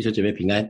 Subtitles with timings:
[0.00, 0.66] 弟兄姐妹平安。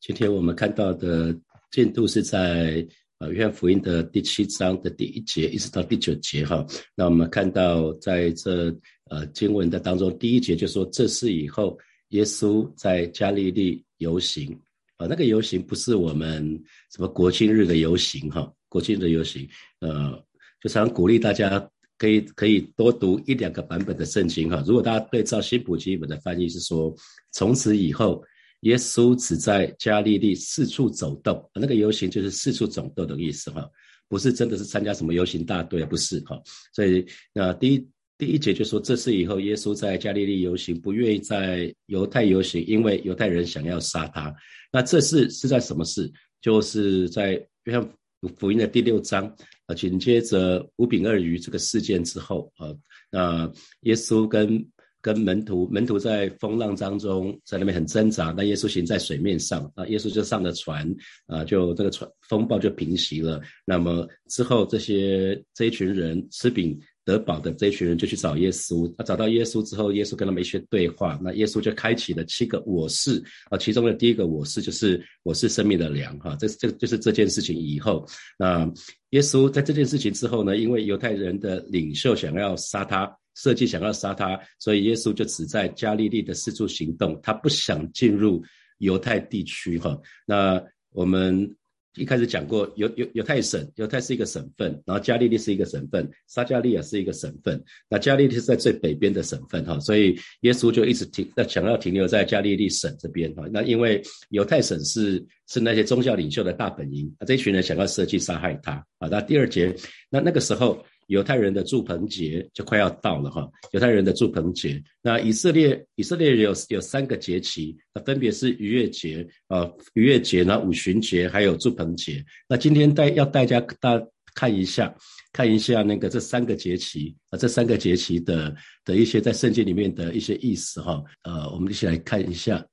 [0.00, 1.32] 今天我们看到的
[1.70, 2.84] 进度是在
[3.18, 6.66] 呃约翰福音的第七章的第一节一直到第九节哈。
[6.96, 8.76] 那我们看到在这
[9.08, 14.50] 呃经文的当中，第一节就说这是以后耶稣在加利利游行
[14.96, 16.42] 啊，那个游行不是我们
[16.90, 20.20] 什么国庆日的游行哈，国庆日的游行呃，
[20.60, 24.60] 就常鼓励大家可以可以多读一两个版本的圣经哈。
[24.66, 26.92] 如果大家对照新普基本的翻译是说
[27.30, 28.20] 从此以后。
[28.62, 33.68] 耶稣只在加利利四处走动，那个游行就是四处走动的意思哈，
[34.08, 36.40] 不是真的是参加什么游行大队，不是哈。
[36.72, 44.32] 所以那第一第一节就说，这是以后耶稣在加利利游行，不愿意在犹太游行，因为犹太人想要杀他。
[44.72, 46.08] 那这是是在什么事？
[46.40, 47.32] 就是在
[47.64, 47.90] 约翰
[48.36, 49.26] 福音的第六章
[49.66, 52.72] 啊，紧接着五饼二鱼这个事件之后啊，
[53.10, 54.64] 那耶稣跟。
[55.02, 58.32] 跟门徒，门徒在风浪当中，在那边很挣扎。
[58.34, 60.88] 那耶稣行在水面上，啊，耶稣就上了船，
[61.26, 63.40] 啊，就这个船风暴就平息了。
[63.66, 68.88] 那么之后，这些这一群人吃饼得饱的这一群人就去找耶稣。
[68.96, 71.18] 他找到耶稣之后，耶稣跟他们一些对话。
[71.20, 76.36] 那耶稣就开启了七个我是啊，其中的第一个我是就是我是生命的粮哈。
[76.38, 78.06] 这这就是这件事情以后，
[78.38, 78.72] 那
[79.10, 83.12] 耶稣在这件事情之后呢，因为犹太人的领袖想要杀他。
[83.34, 88.42] 设计想要杀他，所以耶稣就只在加利利的四处行动，他不想进入
[88.78, 89.98] 犹太地区哈。
[90.26, 91.56] 那我们
[91.96, 97.62] 一开始讲过，犹犹犹太省，犹太是一个省份，然后加利利是一个省份，撒加利亚是一个省份。
[97.88, 103.44] 那加利利是在最北边的省份哈，所以耶稣就一直停，那想要停留在加利利省这边哈。
[103.52, 109.08] 那因为犹太省是是那些宗教领袖的大本营，那这群人想要设计杀害他啊。
[109.10, 109.74] 那第二节，
[110.10, 110.84] 那那个时候。
[111.12, 122.24] 犹太人的祝棚节就快要到了哈，犹太人的祝棚节，那以色列以色列有有三个节期，那分别是逾越节啊，逾越节呢，五旬节还有祝棚节。
[122.48, 124.02] 那今天带要大家大
[124.34, 124.94] 看一下，
[125.34, 131.04] 看一下那个这三个节期啊，这三个节期的的一些在圣经里面的一些意思哈。
[131.24, 132.64] 呃，我们一起来看一下，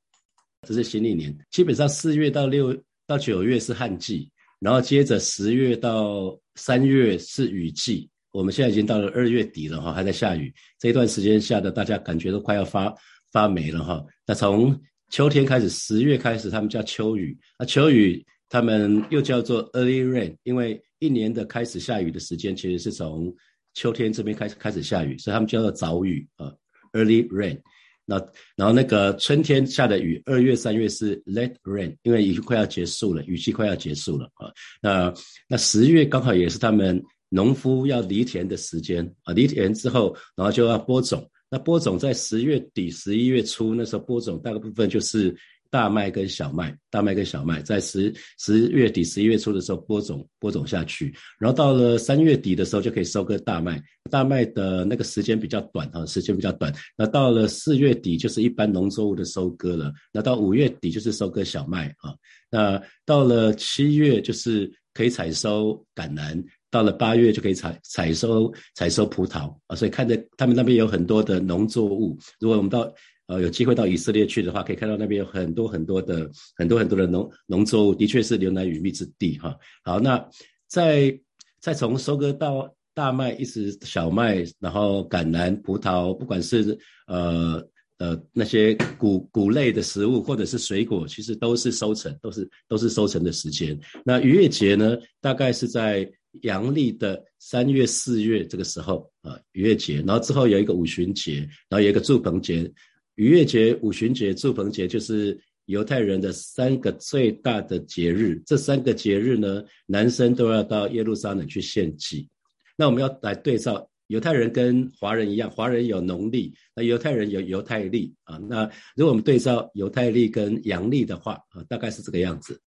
[0.66, 2.73] 这是新历年，基本上四月到六
[3.06, 8.09] 到九月是旱季，然后接着十月到三月是雨季。
[8.31, 10.53] 我们现在已经到了二月底了哈，还在下雨。
[10.78, 12.94] 这一段时间下的，大家感觉都快要发
[13.31, 14.06] 发霉了哈。
[14.28, 14.79] 那从
[15.09, 17.35] 秋天开始，十月开始，他们叫秋雨。
[17.57, 23.34] 那秋雨他们又叫做 early rain，因为一年的开始下雨的时间其实是从
[23.73, 26.53] 秋天这边开始开始下雨，所以他们叫做早雨啊
[26.94, 27.59] ，early rain。
[28.06, 28.18] 那
[28.56, 34.51] 然后那个春天下的雨，二月三月是 late rain，因为已经快要结束了，雨季快要结束了啊。
[34.81, 35.12] 那
[35.47, 37.03] 那十月刚好也是他们。
[37.29, 41.29] 农夫要犁田的时间啊，犁田之后，然后就要播种。
[41.51, 45.35] 那播种在十月底、十一月初，那时候播种大部分就是
[45.72, 46.78] 大麦跟小麦。
[46.91, 51.12] 大麦跟小麦在十十月底、十一月初的时候播种，播种下去。
[51.39, 53.81] 然后到了三月底的时候就可以收割大麦。
[54.12, 56.72] 大麦的那个时间比较短啊，时间比较短。
[56.95, 59.91] 那到了四月底就是一般农作物的收割了。
[60.13, 62.13] 那到五月底就是收割小麦啊。
[62.51, 66.44] 那到了七月就是可以采收橄榄。
[66.72, 72.18] 到了八月就可以采采收采收葡萄啊，所以看着他们那边有很多的农作物。
[72.40, 72.94] 如果我们到
[73.25, 79.57] 呃有机会到以色列去的话，可以看到那边有很多很多的很多很多的农农作物，的确是牛奶与蜜之地哈。
[79.84, 80.24] 好，那
[80.68, 81.19] 再
[81.59, 93.80] 再从收割到大麦，一直小麦，然后橄榄、葡萄，不管是呃呃那些谷谷类的食物或者是水果，其实都是收成，都是都是收成的时间。
[94.06, 96.07] 那逾越节呢，大概是在。
[96.41, 102.72] 阳历的三月、四月这个时候啊，逾越节，然后之后有一个五旬节，然后有一个祝棚节。
[103.16, 108.41] 逾越节、五旬节、祝棚节就是犹太人的三个最大的节日。
[108.45, 112.29] 这三个节日呢，男生都要到耶路撒冷去献祭。
[112.78, 118.38] 那我们要来对照，犹太人跟华人一样，华人有农历，那犹太人有犹太历啊。
[118.38, 118.63] 那
[118.95, 122.62] 如果我们对照犹太历跟阳历的话啊，大概是这个样子。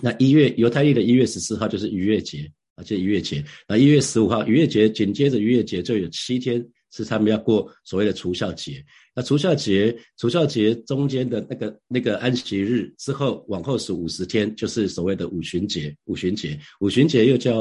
[0.00, 2.50] 那一月犹太历的一月十四号就是逾越节。
[2.76, 8.84] 而且逾越节，那一月十五号逾越节，紧接着逾越节就有七天是他们要过所谓的除孝节。
[9.14, 15.94] 那除孝节，除孝节中间的那个那个安息日之后，往后数五十天，就是所谓的五旬节。
[16.06, 17.54] 五旬节，五旬节又叫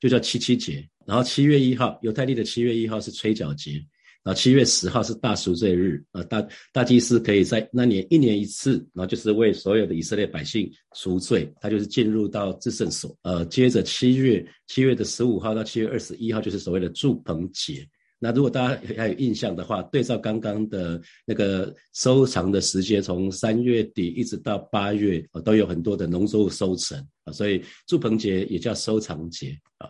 [0.00, 0.86] 又叫七七节。
[1.04, 3.84] 然后七月一号，犹太历的七月一号是吹角节。
[4.26, 13.16] 然后七月十号是大赎罪日，啊，大大祭司可以在那年一年一次，然后就是为所有的以色列百姓赎罪，他就是进入到至圣所。
[13.22, 17.86] 呃，接着七月七月的十五号到七月二十一号就是所谓的祝棚节，
[18.18, 29.88] 那如果大家还有印象的话，对照刚刚的那个收藏的时间，从三月底一直到八月，都有很多的农作物收成啊，所以祝棚节也叫收藏节啊。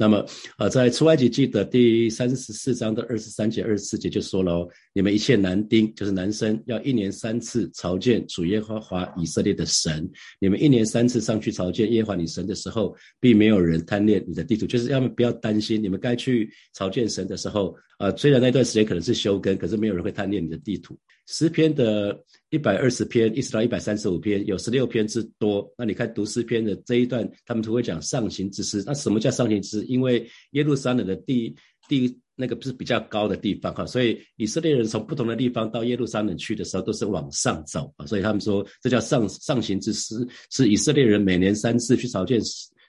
[0.00, 0.24] 那么，
[0.56, 10.10] 呃，在出埃及记的第三十四章的二十三节、二十四节就说了：你们一切男丁，就是男生，要一年三次朝见主耶和华以色列的神。
[10.40, 20.98] 你们一年三次上去朝见耶和华你神的时候，并没有人贪恋你的地图，就是要么不要担心，你们该去朝见神的时候，啊，虽然那段时间可能是休耕，可是没有人会贪恋你的地图。
[21.26, 25.72] 诗篇的一百二十篇一直到一百三十五篇，有十六篇之多。
[25.78, 28.82] 那你看读诗篇的这一段，他们都会讲上行之诗。
[28.84, 29.86] 那什么叫上行之诗？
[29.86, 31.54] 因为耶路撒冷的地
[31.88, 38.06] 地那个不是比较高的地方哈，所以以色列人从不同的地方到耶路撒冷去的时候，都是往上走啊。
[38.06, 42.40] 所以他们说这叫上上行之诗，是以色列人每年三次去朝见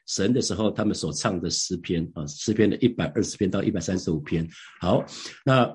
[0.08, 2.26] 神的时候，他们所唱的诗篇啊。
[2.28, 4.48] 诗篇的一百二十篇到一百三十五篇。
[4.80, 5.06] 好，
[5.46, 5.70] 那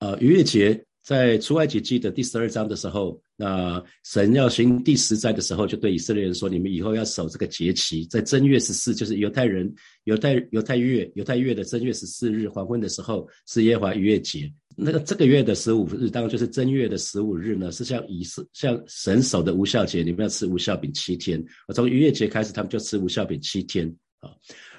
[0.00, 0.84] 呃逾越节。
[1.04, 9.70] 在出埃及记的第十二章的时候，那神要行第十灾的时候，就对以色列人说：“你们以后要守这个节期，在正月十四，就是犹太人
[10.04, 14.50] 犹太犹太月犹太月的正月十四日黄昏的时候，是耶和华逾越节。
[14.76, 21.44] 那个这个月的十五日，当然就是正月的十五日呢，是像以色像神守的无效节，你们要吃无效饼七天。
[21.68, 23.86] 我从逾越节开始，他们就吃无效饼七天
[24.20, 24.30] 啊。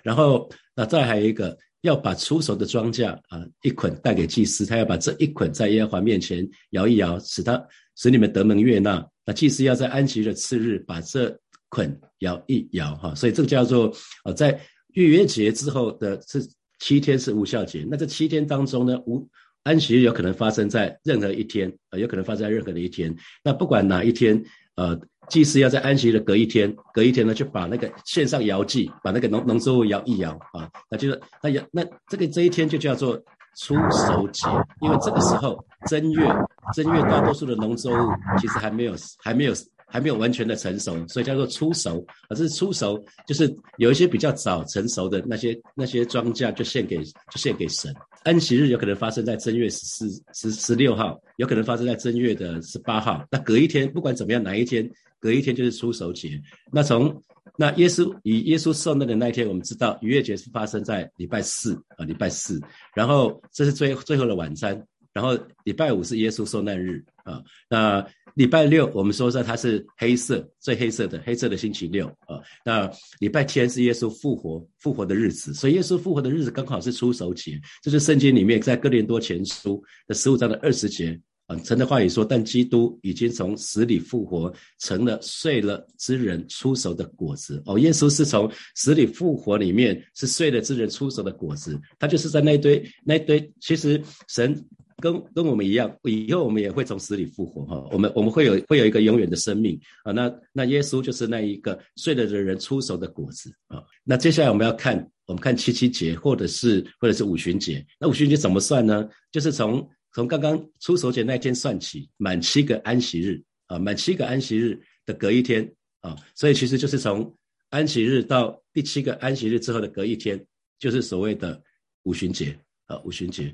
[0.01, 1.56] 然后那再还有一个。”
[1.86, 7.64] 要把出手的庄稼啊一捆带给祭司，他要把这一捆在耶和华面前摇一摇，使他
[7.96, 9.06] 使你们得蒙悦纳。
[9.24, 11.40] 那祭司要在安息的次日把这
[11.70, 14.60] 捆摇一摇，哈，所以这个叫做呃，在
[14.94, 16.40] 逾越节之后的这
[16.80, 17.86] 七天是无效节。
[17.90, 19.28] 那这七天当中呢，无
[19.64, 23.16] 安息有可能发生在任何一天，呃，有可能发生在任何的一天。
[23.44, 24.44] 那不管哪一天，
[24.75, 25.00] 呃。
[25.27, 33.19] 祭司要在安息的隔一天，隔一天呢，就把那个线上摇祭，把那个农农作物摇一摇啊，那就是那摇那这个这一天就叫做
[33.57, 34.48] 出手节，
[34.81, 35.57] 因为这个时候
[35.88, 36.31] 正月
[36.75, 39.54] 正月大多数的农作物其实还没有还没有
[39.88, 47.94] 还没有完全的成熟，所以叫做出熟啊，这是出熟，就是有一些比较早成熟的那些那些庄稼就献给就献给神。
[48.24, 54.90] 安息日有可能发生在正月十四十十六号，有可能发生在正月的十八号，那隔一天不管怎么样哪一天。
[55.18, 56.40] 隔一天就是出熟节，
[56.72, 57.24] 那从
[57.58, 62.62] 那耶稣以耶稣受难的那一天，我们知道逾越节是发生在礼拜四啊，礼拜四，
[62.94, 64.80] 然后这是最最后的晚餐，
[65.14, 72.89] 然后礼拜五是耶稣受难日啊，那礼拜六我们说说它是黑色最黑色的黑色的星期六啊，那
[73.19, 81.19] 礼拜天是耶稣复活复活的日子，所以耶稣复活的日子刚好是出手节，这是圣经里面在哥林多前书的十五章的二十节。
[81.48, 87.62] 啊，神的话语说，但基督已经从死里复活，成了睡了之人出手的果子。
[87.68, 91.80] 哦，耶稣是从死里复活，里面是睡了之人出手的果子。
[92.00, 94.60] 他就是在那堆那堆，其实神
[95.02, 97.90] 跟跟我们一样，以后我们也会从死里复活哈。
[97.92, 100.12] 我们我们会有会有一个永远的生命啊。
[100.12, 103.84] 那那耶稣就是那一个睡了的人出手的果子啊。
[104.04, 104.96] 那接下来我们要看，
[105.26, 107.86] 我们看七七节，或者是或者是五旬节。
[108.00, 109.08] 那五旬节怎么算呢？
[109.32, 115.70] 就是从从刚刚出手节那天算起，满七个安息日啊，满七个安息日的隔一天
[116.00, 117.36] 啊，所以其实就是从
[117.70, 120.42] 安息日到第七个安息日之后的隔一天，
[120.80, 121.62] 就是所谓的
[122.04, 123.54] 五旬节啊，五旬节，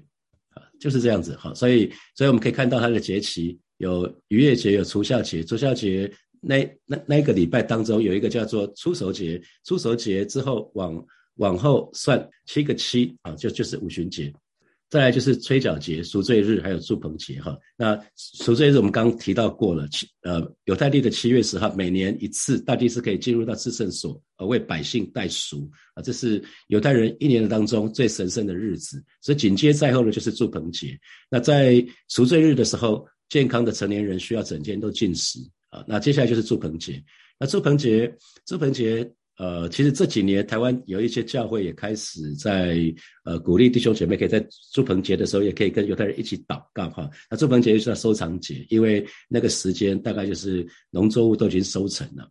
[0.81, 1.53] 就是这样子哈。
[1.53, 5.41] 所以，所以我们可以看到它的节期有逾越节，有除孝节。
[5.43, 6.11] 除孝节
[6.41, 14.33] 那那那个礼拜当中有一个叫做出手节，出手节之后往往后算七个七啊，就就是五旬节。
[14.91, 17.57] 再来就是吹角节、赎罪日，还有祝棚节哈。
[17.77, 26.03] 那赎罪日我们刚提到过了，七呃犹太历的七月十号，每年一次，大祭司可以进入到至圣所，而为百姓代赎啊。
[26.03, 29.01] 这是犹太人一年当中最神圣的日子。
[29.21, 30.99] 所以紧接在后的就是祝棚节。
[31.29, 35.85] 那在赎罪日的时候，健康的成年人需要整天都进食啊。
[35.87, 37.01] 那接下来就是祝棚节。
[37.39, 38.13] 那祝棚节，
[38.45, 39.09] 祝棚节。
[39.37, 47.09] 呃，其实这几年台湾有一些教会也开始在呃鼓励弟兄姐妹可以在祝棚节的时候也可以跟犹太人一起祷告哈。
[47.29, 52.29] 那祝棚节就是收藏节，因为那个时间大概就是农作物都已经收成了。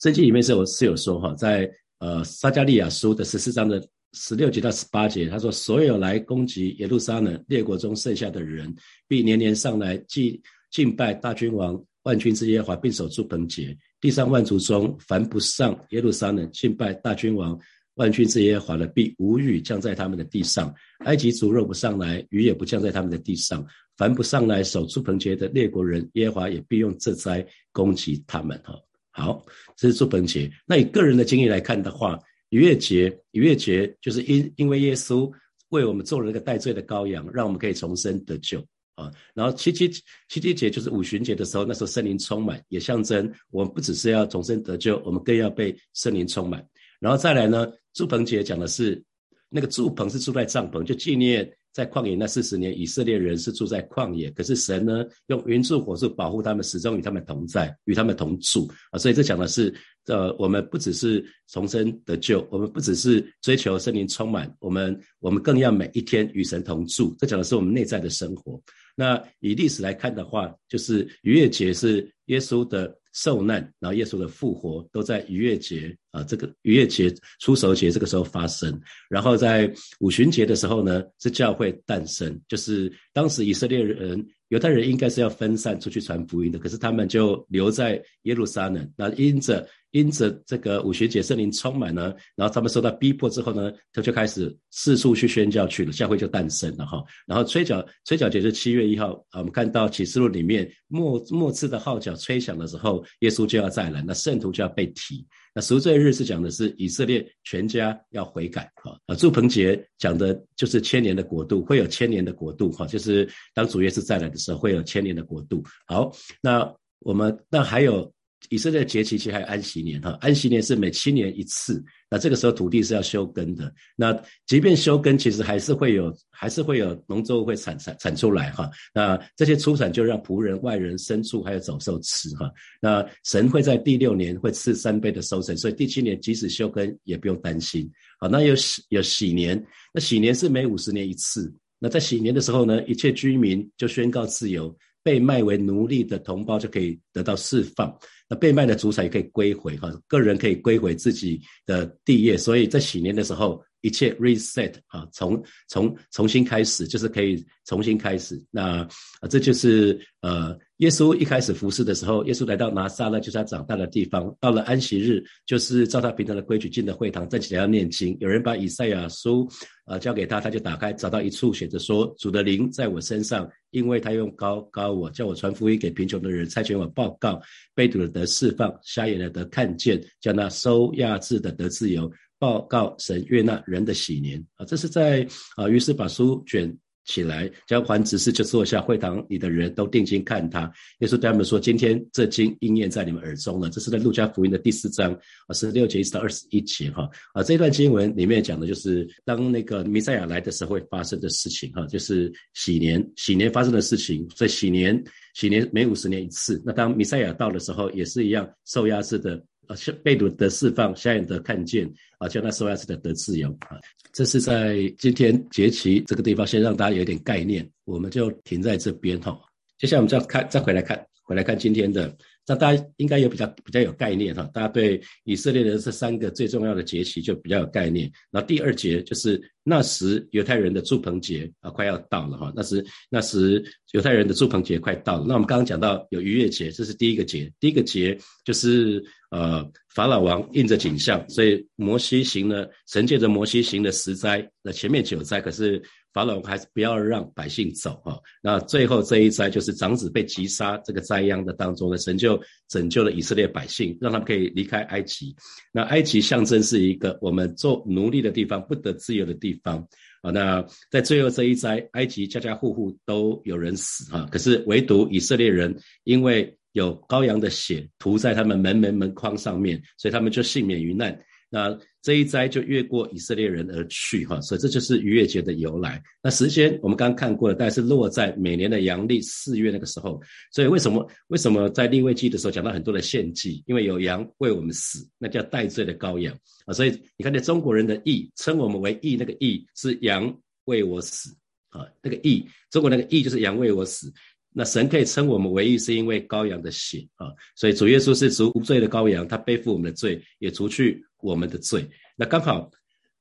[0.00, 3.82] 圣经里面是有是有说哈，在呃撒加利亚书的十四章的
[4.12, 8.74] 十六节到十八节，他说所有来攻击耶路撒冷列国中剩下的人，
[9.06, 13.76] 必年年上来祭敬拜大君王万军之耶和华，并守祝棚节。
[14.06, 17.58] 地上万族中，凡不上耶路撒冷敬拜大君王
[17.94, 23.66] 万军之耶和华的，必无雨降在他们的地上；埃及族若不上来，雨也不降在他们的地上。
[23.96, 28.56] 凡不上来守住棚节的列国人，耶和华也必用这灾攻击他们。
[28.62, 29.44] 哈，好，
[29.76, 30.48] 这是住棚节。
[30.64, 32.16] 那以个人的经验来看的话，
[32.50, 35.28] 逾越节，逾越节就是因因为耶稣
[35.70, 38.64] 为我们做了那个代罪的羔羊，让我们可以重生得救
[38.96, 39.08] 啊。
[39.32, 46.66] 然后七七七七节就是五旬节的时候，那时候圣灵充满，也象征我们不只是要重生得救，我们更要被圣灵充满。
[46.98, 49.00] 然后再来呢，祝棚节讲的是
[49.48, 51.48] 那个祝棚是住在帐篷，就纪念。
[51.76, 58.98] 在旷野那四十年，以色列人是住在旷野，可是神呢，用云柱火柱保护他们，始终与他们同在，与他们同住啊。
[58.98, 59.74] 所以这讲的是，
[60.06, 67.14] 呃，我们不只是重生得救，我们不只是追求圣灵充满，我们我们更要每一天与神同住。
[67.18, 68.58] 这讲的是我们内在的生活。
[68.96, 72.98] 那以历史来看的话，就是逾越节是耶稣的。
[73.16, 78.78] 受难，然后耶稣的复活都在逾越节啊，这个逾越节、出手节这个时候发生。
[79.08, 88.92] 然后在五旬节的时候呢，是教会诞生，就是当时以色列人、犹太人应该是要分散出去传福音的，可是他们就留在耶路撒冷。
[88.98, 97.02] 那因着因着这个五旬节圣灵充满呢，然后他们受到逼迫之后呢，他就开始四处去宣教去了，教会就诞生了哈。
[97.26, 105.26] 然后吹角吹角节是七月一号啊，我们看到启示录里面末末次的号角吹响的时候，耶稣就要再来，那圣徒就要被提。
[105.54, 115.62] 那赎罪日是讲的是以色列全家要悔改哈啊，祝鹏杰讲的就是千年的国度会有千年的国度哈，就是当主耶稣再来的时候会有千年的国度。
[115.86, 118.12] 好，那我们那还有。
[118.50, 123.72] 以色列节期其实还有安息年哈，安息年是每七年一次，那这个时候土地是要休耕的。
[123.96, 124.16] 那
[124.46, 128.70] 即便休耕，其实还是会有，还是会有农作物会产产产出来哈。
[128.94, 132.48] 那这些出产就让仆人、外人、牲畜还有走兽吃哈。
[132.80, 137.90] 那神会在第六年会赐三倍的收成，所以第七年即使休耕也不用担心。
[138.20, 139.60] 好，那有喜有喜年，
[139.92, 141.52] 那喜年是每五十年一次。
[141.78, 144.74] 那在喜年的时候呢，一切居民就宣告自由。
[145.06, 147.96] 被卖为奴隶的同胞就可以得到释放，
[148.28, 158.42] 那被卖的主产也可以归回哈，个人可以归回自己的地业，所以在喜年的时候，一切 reset 啊，从从重新开始，就是可以重新开始。
[158.50, 158.82] 那
[159.20, 160.58] 啊，这就是呃。
[160.80, 164.36] 耶稣一开始服侍的时候，耶稣来到拿撒勒，就是他长大的地方。
[164.38, 168.14] 到了安息日，就是照他平常的规矩进了会堂，站起来要念经。
[168.20, 169.48] 有人把以赛亚书，
[169.86, 177.40] 呃，交给他，他就打开，找到一处写着说：“主的灵在我身上，因为他用高高我，叫我传福音给贫穷的人，差遣我报告
[177.74, 185.26] 被掳的得释放，瞎眼的得看见，叫那收压制的得自由，报告神悦纳人的喜年。”啊，这是在
[185.56, 186.76] 啊，于是把书卷。
[187.08, 190.62] 起来，将还执事就坐下，会堂里的人都定睛看他。
[190.98, 195.12] 耶稣对他们说：“今天这经应验在你们耳中了。”这是在路加福音的第四章
[195.46, 197.44] 啊，十六节一直到二十一节哈啊。
[197.44, 204.28] 这段经文里面讲的就是当那个弥赛亚来的时候会发生的事情哈，就是喜年喜年发生的事情。
[204.34, 205.00] 所以喜年
[205.36, 206.60] 喜年每五十年一次。
[206.66, 209.40] 那当弥赛亚到的时候，也是一样受压制的。
[209.66, 213.78] 啊，被掳的释放，瞎眼的看见，啊，叫那受压制的得自由啊。
[214.12, 219.38] 这是在今天节气这个地方，先让大家有点概念，我们就停在这边哈。
[219.78, 222.16] 接下来我们再看，再回来看，回来看今天的。
[222.46, 228.10] 那大家应该有比较比较有概念哈，大家对以色列的这三个最重要的节期就比较有概念。
[228.30, 232.52] 那第二节就是那时犹太人的祝棚节啊，快要到了哈。
[232.54, 235.24] 那时那时犹太人的祝棚节快到了。
[235.26, 237.52] 那我们刚刚讲到有逾越节，这是第一个节。
[237.58, 245.82] 第一个节就是呃法老王印着景象，所以摩西行了神借着摩西行了十灾，那前面九灾可是。
[246.16, 255.36] 法老还是不要让百姓走哈，那最后这一灾就是长子被击杀这个灾殃的当中呢，神就拯救了以色列百姓，让他们可以离开埃及。
[255.72, 259.86] 那埃及象征是一个我们做奴隶的地方，不得自由的地方
[260.22, 260.30] 啊。
[260.30, 271.20] 那在最后这一灾，埃及家家户户都有人死哈，可是唯独以色列人因为有羔羊的血涂在他们门门门框上面，所以他们就幸免于难。
[271.56, 276.02] 那这一灾就越过以色列人而去，哈，所以这就是逾越节的由来。
[276.22, 280.20] 那时间我们刚刚看过了，大概是落在每年的阳历四月那个时候。
[280.52, 283.64] 所以为什么为什么在立位记的时候讲到很多的献祭？
[283.66, 286.36] 因为有羊为我们死，那叫代罪的羔羊
[286.66, 286.74] 啊。
[286.74, 291.34] 所以你看，那中国人的义称我们为义，那个义是羊为我死
[291.70, 294.12] 啊，那个义，中国那个义就是羊为我死。
[294.58, 297.28] 那神可以称我们为义，是因为羔羊的血啊。
[297.54, 301.02] 所以主耶稣是赎罪的羔羊，他背负我们的罪，也除去。
[301.20, 302.70] 我们的罪，那刚好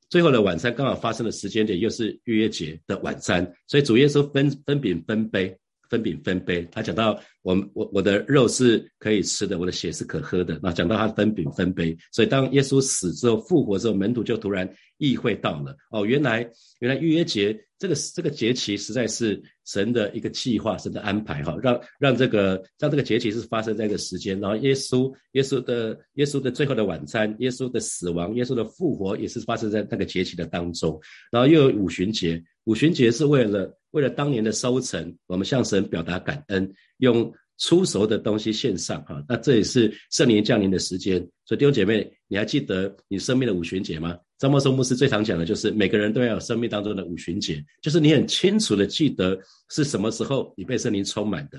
[0.10, 5.58] 最后的晚餐刚好发生的时间点又是逾越节的晚餐，所以主耶稣分分饼分杯，
[5.90, 6.68] 分饼分杯。
[6.72, 10.60] 他讲到我我我的肉是可以吃的，我的血是可喝的。
[10.62, 16.50] 那讲到他分饼分杯，所以当耶稣死之后复活之后，门徒就突然意会到了哦，原来
[16.80, 31.00] 原来逾越节这个这个节期实在是神的一个计划，神的安排哈，让让这个让这个节期是发生在一个时间，然后耶稣耶稣的耶稣的最后的晚餐，耶稣的死亡，耶稣的复活也是发生在那个节期的当中，
[31.32, 37.34] 然后又有五旬节，五旬节是为了为了当年的收成，我们向神表达感恩，用。
[37.58, 41.26] 出熟的东西献上哈，那这也是圣灵降临的时间。
[41.46, 44.18] 所以弟兄姐妹，你还记得你生命的五旬节吗？
[44.38, 51.58] 张默松牧师最常讲的就是每个人都要有生命当中的五旬节，就是你很清楚的记得是什么时候你被圣灵充满的，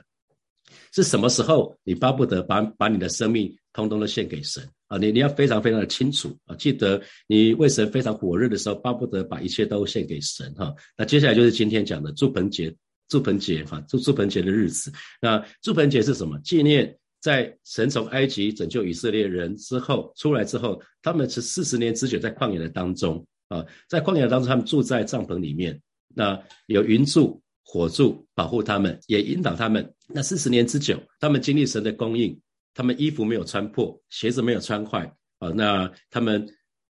[0.93, 4.97] 是什么时候你巴不得把把你的生命通通的献给神啊！
[4.99, 10.75] 你你要非常非常的清楚啊，记得你为神非常火热的时候，巴不得把一切都献给神哈。
[10.97, 12.75] 那接下来就是今天讲的祝棚节。
[13.09, 14.93] 祝盆节哈，祝祝盆节的日子。
[15.23, 16.37] 那祝盆节是什么？
[16.41, 25.81] 纪念在神从埃及拯救以色列人之后出来之后，他们是四十年之久在旷野的当中啊，在旷野当中，他们住在帐篷里面。
[26.17, 29.93] 那有云柱、火柱保护他们，也引导他们。
[30.09, 32.41] 那四十年之久，他们经历神的供应，
[32.73, 35.49] 他们衣服没有穿破，鞋子没有穿坏啊。
[35.51, 36.47] 那他们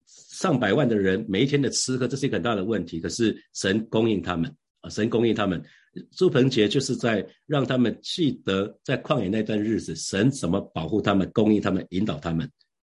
[0.06, 3.00] 上百万的人每一天的吃喝，这是一个很大的问题。
[3.00, 5.64] 可是神供应他们啊，神供应他们。
[6.12, 12.48] 祝棚节就是在让他们记得在旷野那段日子，神怎么保护他们、供应他们、引导他们。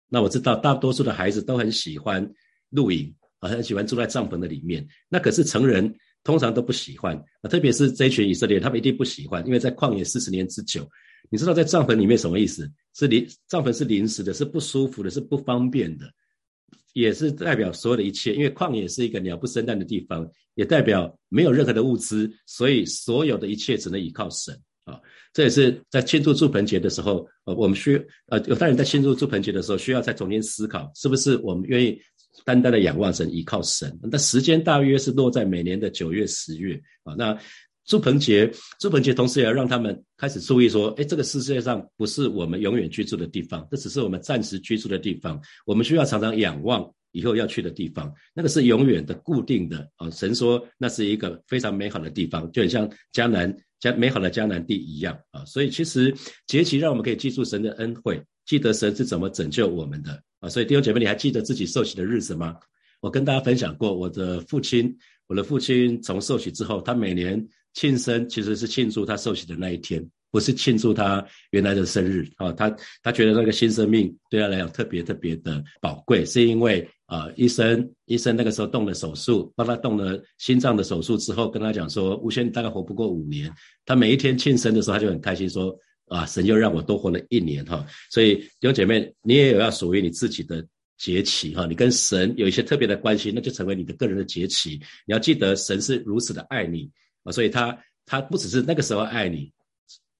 [0.08, 2.28] 那我知道大多数的孩子都很喜欢
[2.70, 4.86] 露营，啊，很喜欢住在帐篷的里面。
[5.08, 5.94] 那可是成人
[6.24, 10.88] 通常都不喜欢，啊，特别是这一群以色列，他们一定不喜欢，因为在旷野四十年之久。
[11.30, 12.70] 你知道在帐篷里面什么意思？
[12.94, 16.06] 是临帐篷是临时的，是不舒服的，是不方便的。
[16.94, 24.98] 也是代表所有的一切，因为旷野是一个鸟不生蛋的地方，也代表没有任何的物资，所以所有的一切只能依靠神啊。
[25.32, 32.00] 这也是在庆祝祝盆节的时候，呃，我们需呃有大人在庆祝祝盆节的时候，需要再重新思考，是不是我们愿意
[32.44, 33.98] 单单的仰望神，依靠神？
[34.10, 37.14] 那时间大约是落在每年的九月、十月啊。
[37.16, 37.38] 那
[37.84, 45.40] 祝棚节，祝棚节同时也要让他们开始注意说，哎，这个世界上不是我们永远居住的地方，这只是我们暂时居住的地方。
[45.64, 50.10] 我们需要常常仰望以后要去的地方，那个是永远的、固定的啊。
[50.10, 55.42] 神说那是一个非常美好的地方，就很像迦南、江美好的迦南地一样啊。
[55.46, 56.14] 所以其实
[56.46, 60.48] 节期让我们可以记住神的恩惠，记得神是怎么拯救我们的啊。
[60.48, 62.56] 所以弟兄姐妹，你还记得自己受洗的日子吗？
[63.00, 64.96] 我跟大家分享过，我的父亲，
[65.26, 67.46] 我的父亲从受洗之后，他每年。
[67.74, 72.50] 庆生其实是庆祝他受洗的那一天，不是庆祝他原来的生日啊。
[72.52, 72.74] 他
[73.04, 83.52] 他觉得那个新生命对他来讲特别特别的宝贵，是因为啊，医生医生那个时候动了手术，帮他动了心脏的手术之后，跟他讲说，吴先大概活不过五年。
[83.84, 85.72] 他每一天庆生的时候，他就很开心说
[86.08, 87.86] 啊，神又让我多活了一年哈。
[88.10, 90.66] 所以弟兄姐妹，你也有要属于你自己的
[90.96, 94.80] 节期哈，你跟神有一些特别的关系，那就成为你的个人的节期。
[95.06, 96.90] 你要记得，神是如此的爱你
[97.24, 97.32] 啊。
[97.32, 99.52] 所以他他不只是那个时候爱你，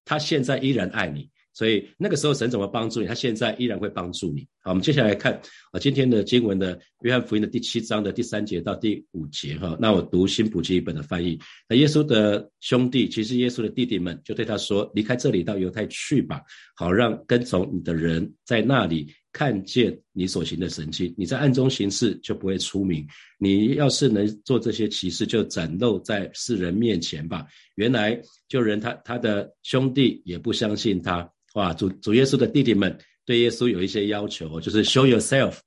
[0.05, 1.29] 他现在依然爱你。
[1.59, 4.47] 所以那个时候神怎么帮助你，他现在依然会帮助你。
[4.61, 5.33] 好，我们接下来看
[5.73, 9.77] 啊今天的经文的约翰福音的第七章的第三节到第五节哈。
[9.81, 11.37] 那我读新普基本的翻译。
[11.68, 16.40] 那耶稣的兄弟，其实耶稣的弟弟们就对他说：“离开这里，到犹太去吧，
[16.77, 23.07] 好让跟从你的人在那里。”看见你所行的神迹，你在暗中行事就不会出名。
[23.38, 27.47] 你要是能做这些奇事，就展露在世人面前吧。
[27.77, 31.31] 原来救人他他的兄弟也不相信他。
[31.54, 35.58] 哇，主主耶稣的弟弟们对耶稣有一些要求，就是 show yourself，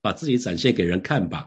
[0.00, 1.46] 把自己展现给人看吧。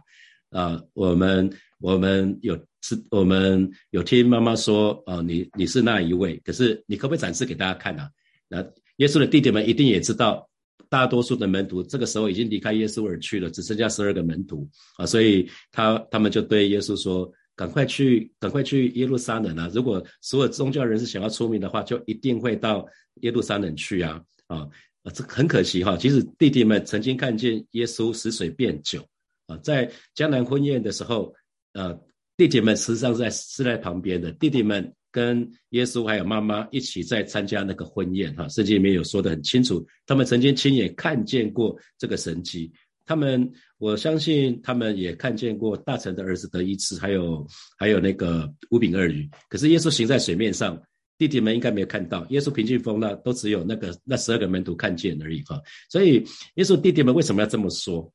[0.51, 8.09] 啊，我们我们有是，我们有听妈妈说，哦，你你是那一位，可是你可不可以展示给大家看啊？
[8.47, 8.57] 那
[8.97, 10.47] 耶稣的弟弟们一定也知道。
[10.91, 19.69] 大多数的门徒这个时候已经离开耶稣而去了，只剩下十二个门徒啊，所以他他们就对耶稣说：“赶快去，赶快去耶路撒冷啊！
[19.73, 24.23] 如果所有宗教人士想要出名的话，就一定会到耶路撒冷去啊！
[24.47, 24.65] 啊，
[25.13, 25.97] 这很可惜哈。
[25.97, 29.05] 其实弟弟们曾经看见耶稣使水变酒
[29.47, 31.35] 啊，在江南婚宴的时候，
[31.73, 31.99] 呃，
[32.37, 34.93] 弟弟们实际上是在是在旁边的，弟弟们。
[35.11, 42.71] 跟耶稣还有妈妈一起在参加那个婚宴，哈，圣经里面有说的很清楚，他们曾经亲眼看见过这个神迹。
[43.09, 47.43] 他们，我相信他们也看见过大臣的儿子得医治，还有
[47.75, 49.27] 还有那个五饼二鱼。
[49.49, 50.79] 可是耶稣行在水面上，
[51.17, 52.23] 弟弟们应该没有看到。
[52.29, 55.59] 耶稣平静风浪，都只有那个那十二个门徒看见而已，哈。
[55.89, 58.13] 所以耶稣弟弟们为什么要这么说？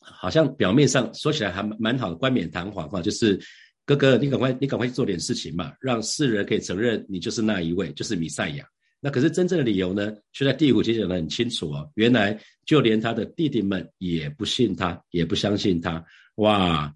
[0.00, 3.38] 好像表面上说起来还蛮好的，冠冕堂皇，哈，就是。
[3.86, 8.64] 哥哥，你赶快，你赶快去做点事情嘛，让世人可以承认你就是那一位，就是弥赛亚。
[9.04, 11.90] 那可是真正的理由呢，却在第五节讲得很清楚哦。
[11.94, 16.02] 原来就连他的弟弟们也不信他，也不相信他，
[16.36, 16.90] 哇，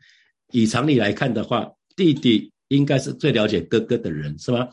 [0.50, 4.66] 以常理来看的话，弟弟应该是最了解哥哥的人，是吗？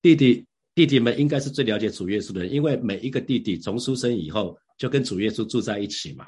[0.00, 0.42] 弟弟
[0.74, 6.24] 弟弟们应该是最了解主耶稣的人，因为每一个弟弟从出生以后就跟主耶稣住在一起嘛。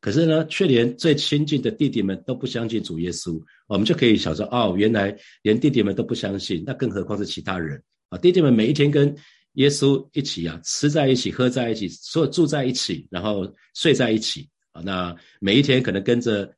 [0.00, 8.18] 可是呢，却连最亲近的弟弟们都不相信主耶稣，我们就可以想说，哦，原来连弟弟们都不相信，那更何况是其他人啊？
[8.18, 9.14] 弟弟们每一天跟
[9.54, 14.82] 耶稣一起啊，吃在一起，喝在一起，所住在一起，然后睡在一起啊。
[14.82, 16.52] 那每一天可能跟着，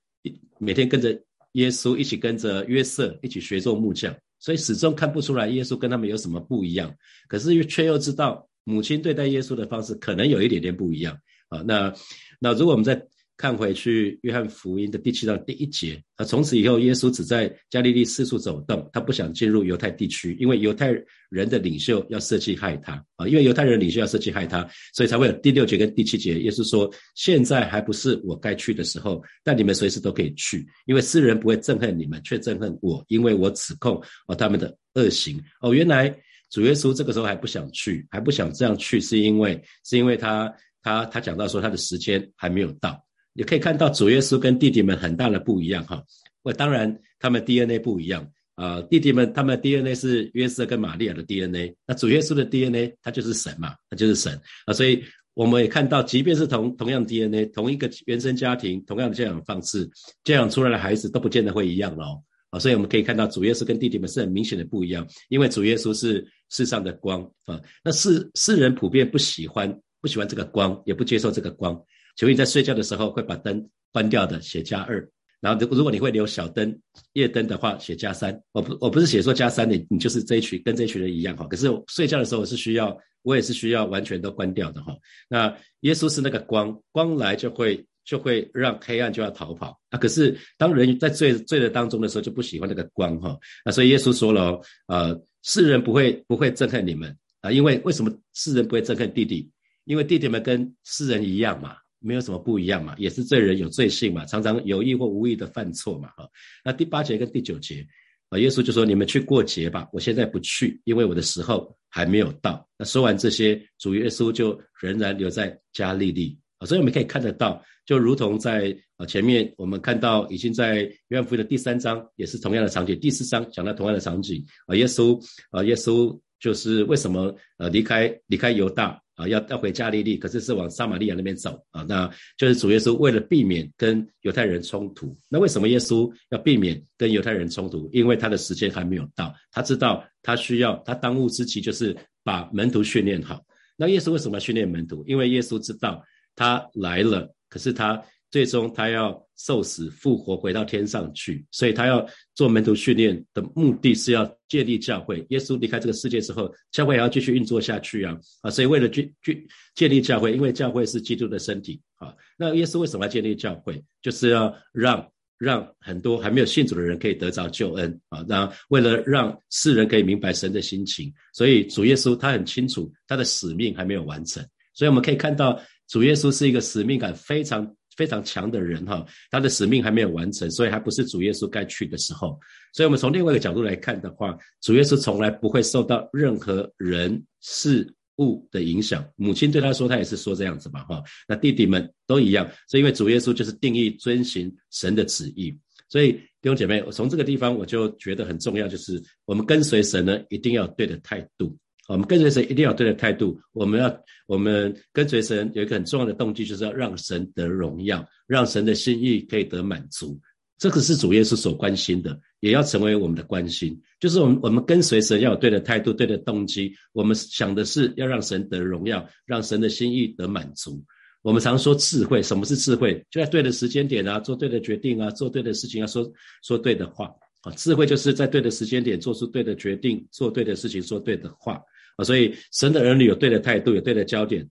[0.59, 1.11] 每天跟着
[1.52, 6.94] 耶稣一起跟着约瑟一起学做木匠，所以始终看不出来耶稣跟他们有什么不一样。
[7.28, 11.16] 可是却又知道母亲对待耶稣的方式可能有一点点不一样
[11.48, 11.62] 啊。
[11.66, 11.92] 那
[12.40, 13.00] 那如果我们在
[13.37, 20.90] 看回去，约翰福音的第七章第一节啊，从此以后，耶稣只在加利利四处走动，他不想进入犹太地区，因为犹太
[21.29, 26.38] 人的领袖要设计害他啊，因为犹太人领袖要设计害他，所以才会有第六节跟第七节。
[26.40, 35.75] 耶稣说：“现在还不是我该去的时候，但你们随时都可以去，因为世人不会憎恨你们，却憎恨我，因为我指控哦他们的恶行哦。
[35.75, 36.09] 原来
[36.51, 42.99] 主耶稣这个时候还不想去，还不想这样去，是因为是因为他他他讲到说他的时间还没有到。”
[43.37, 46.03] 你可以看到主耶稣跟弟弟们很大的不一样哈，
[46.42, 48.27] 我当然他们 DNA 不一样。
[48.55, 54.33] 啊，弟弟们他们 DNA 是约瑟跟玛利亚的 DNA，那主耶稣的 DNA 他就是神嘛，他就是神。
[54.64, 59.87] 啊，所以我们也看到，即便是同同样 DNA，同一个原生家庭，同样的教养方式，
[60.25, 71.79] 教养出来的孩子都不见得会一样喽啊，所以我们可以看到主耶稣跟弟弟们是很明显的不一样，因为主耶稣是世上的光啊，那世世人普遍不喜欢不喜欢这个光，也不接受这个光。
[72.16, 75.09] 求你在睡觉的时候会把灯关掉的，写加二。
[75.38, 76.76] 然后如如果你会留小灯、
[77.12, 78.40] 夜灯的话，写加三。
[78.52, 81.46] 我不我不是写说加三，你你就是这一群跟这一群人一样哈。
[81.46, 84.96] 可是睡觉的时候我是需要，我也是需要完全都关掉的哈。
[85.29, 89.98] 那耶稣是那个光，光来就会就会让黑暗就要逃跑啊。
[89.98, 93.38] 可是当人在醉醉的当中的时候，就不喜欢那个光哈。
[93.62, 99.48] 那所以耶稣说了哦，呃，世人不会不会憎恨你们啊，因为为什么世人不会憎恨弟弟？
[99.85, 101.76] 因为弟弟们跟世人一样嘛。
[102.06, 106.28] 没有什么不一样嘛，也是罪人有罪性嘛，常常有意或无意的犯错嘛，哈。
[106.64, 107.84] 那第八节跟第九节，
[108.28, 116.66] 啊，耶稣就说：“你们去过节吧，我现在不去，因为我的时候还没有到。”那说完这些，主耶稣就仍然留在加利利啊。
[116.66, 124.76] 所以我们可以看得到，就如同在啊前面我们看到，已经在约翰福音的第三章也是同样的场景，第四章讲到同样的场景啊。
[124.76, 129.01] 耶稣啊，耶稣就是为什么呃离开离开犹大。
[129.16, 135.16] 啊，要要回加利利，可是是往撒玛利亚那边走啊，那就是主耶稣为了避免跟犹太人冲突。
[135.31, 137.88] 那为什么耶稣要避免跟犹太人冲突？
[137.94, 143.42] 因为他的时间还没有到，他知道他需要他当务之急就是把门徒训练好。
[143.75, 145.03] 那耶稣为什么要训练门徒？
[145.07, 148.05] 因为耶稣知道他来了，可是他。
[148.37, 151.42] 最终，他要受死、复活，回到天上去。
[151.51, 155.25] 所以他要做门徒训练的目的是要建立教会。
[155.31, 158.14] 耶稣离开这个世界之后，教会也要继续运作下去啊！
[158.42, 159.42] 啊，所以为了建建
[159.75, 162.12] 建立教会，因为教会是基督的身体啊。
[162.37, 163.83] 那耶稣为什么要建立教会？
[164.03, 168.22] 就是要让让很多还没有信主的人可以得着救恩啊。
[168.29, 174.46] 那为了让世人可以明白神的心情，所以主耶稣他很清楚他的使命还没有完成。
[174.75, 177.75] 所以我们可以看到，主耶稣是一个使命感非常。
[177.96, 182.38] 非常强的人哈，他的使命还没有完成，所以还不是主耶稣该去的时候。
[182.72, 189.04] 所以，我们从另外一个角度来看的话，主耶稣从来不会受到任何人事物的影响。
[189.16, 191.02] 母亲对他说，他也是说这样子嘛哈。
[191.26, 195.59] 那弟弟们都一样，所以因为主耶稣就是定义遵行神的旨意。
[195.88, 201.56] 所以弟兄姐妹，我从这个地方我就觉得很重要，就是我们跟随神呢，一定要对的态度。
[201.88, 203.38] 我们跟随神一定要有对的态度。
[203.53, 210.20] 我们要，我们跟随神有一个很重要的动机，就是要让神得荣耀，让神的心意可以得满足。
[210.59, 213.79] 这个是主耶稣所关心的，也要成为我们的关心。
[214.01, 216.72] 就是我们，我们跟随神要有对的态度、对的动机。
[216.92, 220.83] 我们想的是要让神得荣耀，让神的心意得满足。
[221.20, 223.05] 我们常说智慧，什么是智慧？
[223.11, 226.11] 就在对的时间点啊，做对的决定啊，做对的事情，要说
[226.42, 227.53] 说对的话啊。
[227.53, 231.61] 智慧就是在对的时间点做出对的决定，做对的事情，说对的话。
[231.96, 234.48] 啊，所以神的儿女有对的态度，有对的焦点，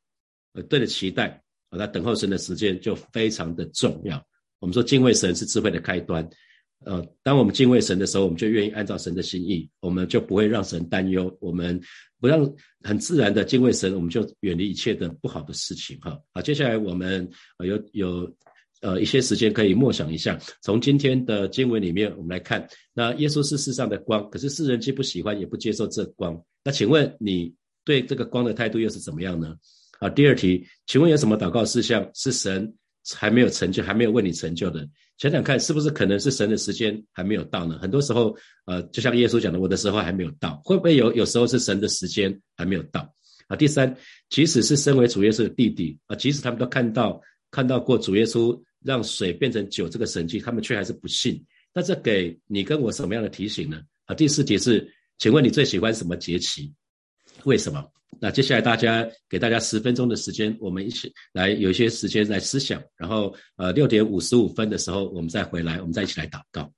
[0.53, 4.23] 呃，对的期待，啊，那等候神的时间就非常的重要。
[4.59, 6.27] 我们说敬畏神是智慧的开端，
[6.85, 11.79] 呃，当我们敬畏神的时候，我们就愿意按照神的心意，我们就不会让神担忧，我们
[12.19, 15.99] 不让很自然的敬畏神，我们就远离一切的不好的事情。
[16.01, 17.29] 哈，好，接下来我们
[17.59, 18.35] 有有。
[18.81, 20.37] 呃，一些时间可以默想一下。
[20.61, 26.39] 从今天的经文里面，我们来看，那耶稣是世上的光，可是世人既不喜欢，也不接受这光。
[26.65, 27.53] 那请问你
[27.85, 29.55] 对这个光的态度又是怎么样呢？
[29.99, 32.73] 啊，第二题，请问有什么祷告事项是神
[33.15, 34.85] 还没有成就，还没有为你成就的？
[35.17, 37.77] 想想看，是不是可能是神的时间还没有到呢？
[37.79, 43.07] 很多时候，呃，就像耶稣讲的，我的时候还没有到，会不会有有时候是神的时间还没有到？
[43.47, 43.95] 啊，第三，
[44.29, 51.41] 即使是身为主耶稣的弟弟啊，即使他们都看到看到过主耶稣让水变成酒这个神迹，他们却还是不信。
[51.73, 53.81] 那这给你跟我什么样的提醒呢？
[54.05, 56.73] 啊，第四题是，请问你最喜欢什么节气？
[57.43, 57.83] 为什么？
[58.19, 66.71] 那接下来大家给大家十分钟的时间，我们一起来有一些时间来思想，然后呃六点五十五分的时候我们再回来，我们再一起来祷告。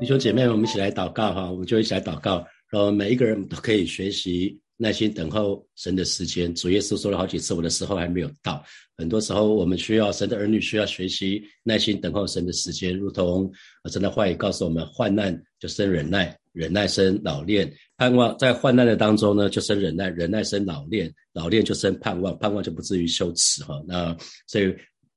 [0.00, 4.60] 弟兄姐妹，我们一起来祷告哈，我们就一起来祷告，然后每一个人都可以学习。
[4.82, 8.64] 耐心等候神的时间，主耶稣说了好几次，我的时候还没有到。
[8.96, 13.52] 很多时候，我们需要神的儿女需要学习耐心等候神的时间，如同
[13.92, 23.82] 神的话语告诉我们：患难就生忍耐，忍耐生老练，盼望在患难的当中呢，就生忍耐，忍耐生老练，老练就生盼望，盼望就不至于羞耻哈。
[23.86, 24.74] 那所以。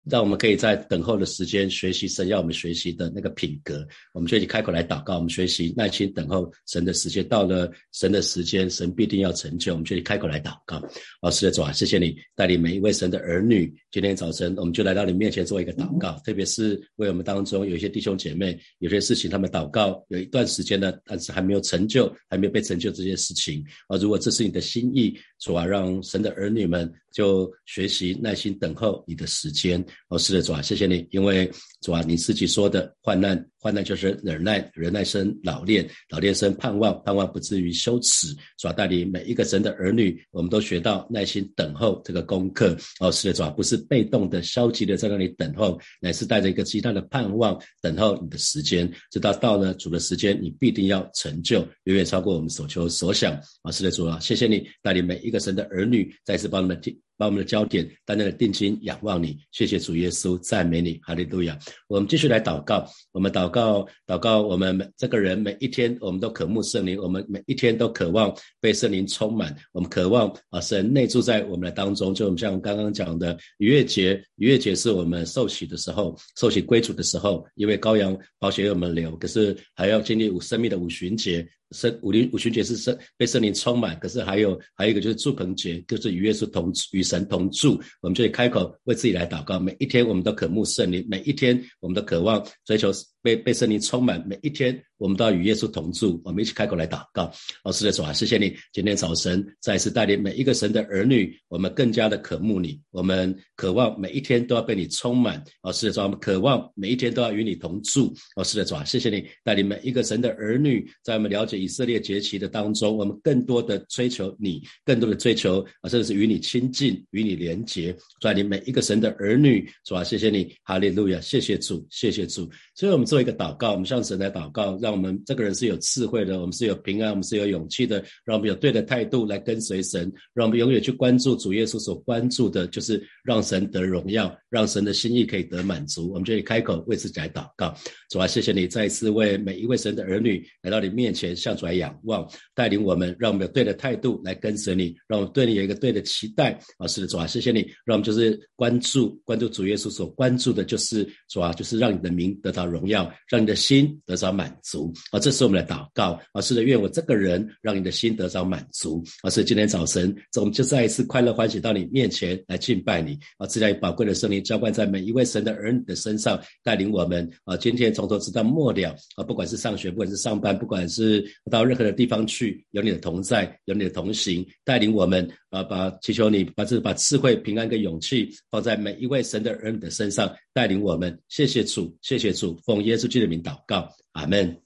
[0.09, 7.25] 让我们可以在等候的时间学习神要我们学习的那个品格，我们就以开口来祷告，我们学习耐心等候神的时间。
[7.27, 9.71] 到了神的时间，神必定要成就。
[9.71, 10.81] 我们就以开口来祷告。
[11.21, 13.73] 老师的主啊，谢谢你带领每一位神的儿女。
[13.91, 23.97] 今天早晨，我们就来到你面前做一个祷告，特别是为我们当中有一些弟兄姐妹，有些事情他们祷告有一段时间呢，但是还没有成就，还没有被成就这件事情啊。
[23.97, 29.83] 如果这是你的心意，主啊，让神的儿女们就学习耐心等候你的时间。
[30.09, 31.51] 哦，是的，主啊，谢谢你，因为
[31.83, 33.45] 主啊，你自己说的患难。
[33.63, 38.27] 患难就是忍耐，忍耐生老练，老练生盼望，盼望不至于羞耻。
[38.57, 42.75] 主要带领每一个神的儿女，我们都学到耐心等候这个功课。
[42.99, 48.91] 哦，是的，主要不是被动的、消极的在那里等候，乃是带着一个极大的盼望等候你的时间。
[49.11, 53.33] 直到到了主的时间，你必定要成就，远远超过我们所求所想。
[53.61, 56.99] 啊，是的，主啊，谢谢你带领每一个神的儿女，再次帮你们听。
[57.15, 61.57] 把我们的焦点单单的定睛仰望你，谢谢主耶稣，赞美你，哈利路亚。
[61.87, 72.13] 我们继续来祷告，我们祷告，祷告，我们每这个人每一天，我们都渴慕圣灵，我们每一天都渴望被圣灵充满，我们渴望啊，神内住在我们的当中。
[72.13, 81.47] 就我们像刚刚讲的逾越节，逾越节是我们受洗的时候，受洗归主的时候，因为羔羊宝血为我们留，可是还要经历五生命的五旬节。
[81.71, 89.59] 圣五灵五旬节是圣被圣灵充满，可是还有还有一个就是祝棚节，就是与耶稣同与神同住，我们就开口为自己来祷告。
[89.59, 92.91] 每一天我们都渴慕圣灵，每一天我们的渴望追求
[93.23, 94.79] 被被圣灵充满，每一天。
[94.97, 97.29] 我们都要与耶稣同住，我们一起开口来祷告。
[97.65, 105.43] 老师的主啊，谢谢你今天早晨再次带领每一个神的儿女，我们更加的渴慕你，我们渴望每一天都要被你充满。
[105.61, 108.13] 老师的主啊，我们渴望每一天都要与你同住。
[108.37, 117.93] 老师的主啊，谢谢你带领每一个神的儿女，在我们了解以色列节期的当中，我们更多的追求你，更多的追求啊，甚至是与你亲近，与你连结。
[118.21, 122.49] 带领每一个神的儿女，主啊，谢谢你，哈利路亚，谢谢主，谢谢主。
[122.73, 124.93] 所以我们做一个祷告，我们向神来祷告，让。
[124.93, 130.01] 我们这个人是有智慧的，我们是有平安，我们是有勇气的，让我们有对的态度来跟随神，
[130.35, 136.09] 让我们永远去关注主耶稣所关注的，就是让神得荣耀，让神的心意可以得满足。
[136.11, 137.75] 我们就以开口为自己来祷告，
[138.11, 142.23] 主啊，谢谢你再一次为每一位神的儿女来到你面前，向主来仰望，
[142.53, 146.51] 带领我们，让我们有对的态度来跟随你，让我们对你有一个对的期待。
[146.77, 154.93] 啊，是的，主啊，谢谢你，让我们就是关注关注主耶稣所关注的，就是主啊，就是让你的名得到荣耀，让你的心得到满足。
[155.11, 156.41] 啊，这是我们的祷告啊！
[156.41, 159.29] 是的，愿我这个人让你的心得着满足啊！
[159.29, 163.47] 是今天早晨，我们就再一次快乐欢喜到你面前来敬拜你啊！
[163.47, 167.55] 这样宝贵的圣灵浇灌在每一位神的儿女的身上，带领我们啊！
[167.57, 169.23] 今天从头直到末了啊！
[169.23, 175.63] 不管是上学，不管是上班，不管是到任何的地方去，有你的同在，有你的同行，带领我们啊！
[175.63, 181.17] 把祈求你把这把智慧、平安跟勇气放在每一位神的儿女的身上，带领我们。
[181.29, 184.59] 谢谢主，谢谢主，奉耶稣基督的名祷告，阿门。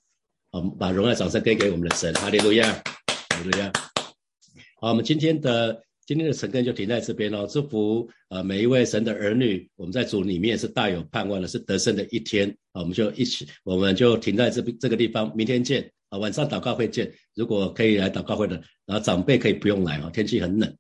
[0.52, 3.72] 我们把荣耀掌声给给我们的神，哈利路亚，哈利路亚。
[4.80, 7.46] 好，我们今天的今天的晨更就停在这边喽。
[7.46, 12.56] 祝福呃每一位神的儿女，我们在主里面是大有盼望的，是得胜的一天。
[12.72, 15.92] 我们就一起，我们就停在这边这个地方，明天见。
[16.10, 17.14] 啊，晚上祷告会见。
[17.36, 20.74] 如果可以来祷告会的，然后长辈可以不用来哦，天气很冷。